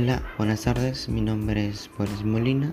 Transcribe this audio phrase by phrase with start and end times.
[0.00, 2.70] Hola, buenas tardes, mi nombre es Boris Molina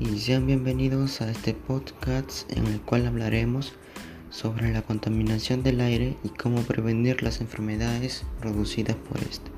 [0.00, 3.74] y sean bienvenidos a este podcast en el cual hablaremos
[4.30, 9.48] sobre la contaminación del aire y cómo prevenir las enfermedades producidas por este.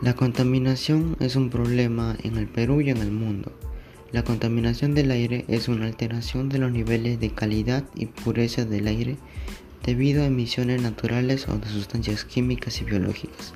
[0.00, 3.52] La contaminación es un problema en el Perú y en el mundo.
[4.10, 8.88] La contaminación del aire es una alteración de los niveles de calidad y pureza del
[8.88, 9.18] aire
[9.86, 13.54] debido a emisiones naturales o de sustancias químicas y biológicas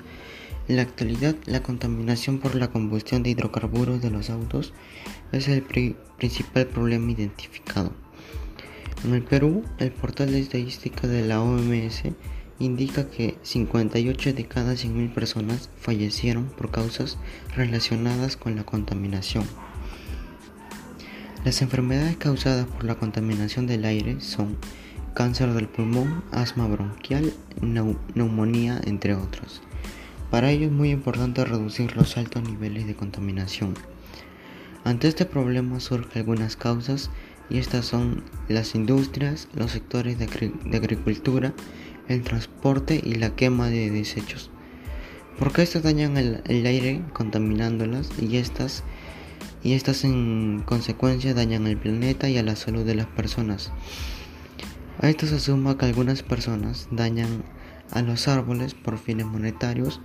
[0.67, 4.73] en la actualidad, la contaminación por la combustión de hidrocarburos de los autos
[5.31, 7.91] es el principal problema identificado.
[9.05, 12.03] En el Perú, el portal de estadística de la OMS
[12.59, 17.17] indica que 58 de cada 100.000 personas fallecieron por causas
[17.55, 19.45] relacionadas con la contaminación.
[21.45, 24.57] Las enfermedades causadas por la contaminación del aire son
[25.13, 27.31] cáncer del pulmón, asma bronquial,
[27.61, 29.61] neumonía, entre otros.
[30.31, 33.75] Para ello es muy importante reducir los altos niveles de contaminación.
[34.83, 37.09] Ante este problema surgen algunas causas
[37.49, 40.25] y estas son las industrias, los sectores de,
[40.77, 41.53] agricultura,
[42.09, 44.51] el transporte y la quema de desechos.
[45.39, 48.83] Porque estos dañan el, aire contaminándolas y estas
[49.63, 53.71] y estas en consecuencia dañan el planeta y a la salud de las personas.
[54.99, 57.43] A esto se suma que algunas personas dañan
[57.91, 60.01] a los árboles por fines monetarios.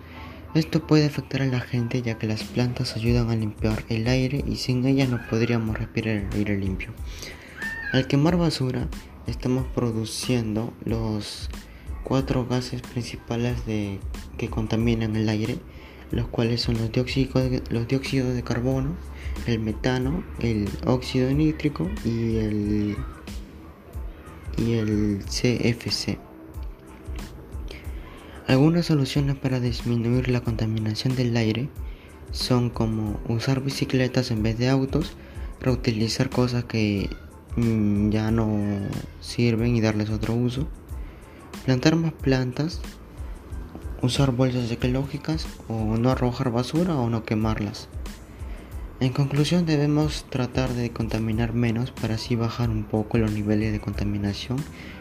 [0.54, 4.44] Esto puede afectar a la gente ya que las plantas ayudan a limpiar el aire
[4.46, 6.90] y sin ellas no podríamos respirar el aire limpio.
[7.92, 8.86] Al quemar basura
[9.26, 11.48] estamos produciendo los
[12.04, 15.56] cuatro gases principales que contaminan el aire,
[16.10, 18.94] los cuales son los dióxidos, de, los dióxidos de carbono,
[19.46, 22.96] el metano, el óxido nítrico y el,
[24.58, 26.18] y el CFC.
[28.48, 31.68] Algunas soluciones para disminuir la contaminación del aire
[32.32, 35.12] son como usar bicicletas en vez de autos,
[35.60, 37.08] reutilizar cosas que
[37.56, 38.48] mm, ya no
[39.20, 40.66] sirven y darles otro uso,
[41.64, 42.80] plantar más plantas,
[44.02, 47.88] usar bolsas ecológicas o no arrojar basura o no quemarlas.
[48.98, 53.80] En conclusión debemos tratar de contaminar menos para así bajar un poco los niveles de
[53.80, 54.58] contaminación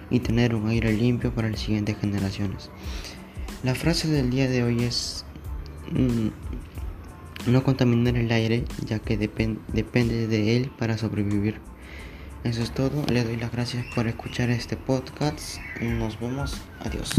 [0.10, 2.70] y tener un aire limpio para las siguientes generaciones.
[3.64, 5.24] La frase del día de hoy es
[5.92, 11.60] mm, no contaminar el aire ya que depende de él para sobrevivir.
[12.44, 15.60] Eso es todo, le doy las gracias por escuchar este podcast.
[15.80, 17.12] Nos vemos, adiós.